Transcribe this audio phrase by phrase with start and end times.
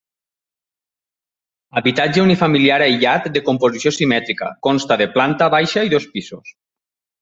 [1.81, 6.57] Habitatge unifamiliar aïllat de composició simètrica, consta de planta baixa i dos pisos.